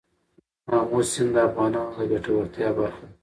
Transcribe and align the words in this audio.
آمو 0.75 0.99
سیند 1.11 1.31
د 1.35 1.37
افغانانو 1.47 1.93
د 1.97 1.99
ګټورتیا 2.11 2.69
برخه 2.77 3.03
ده. 3.09 3.15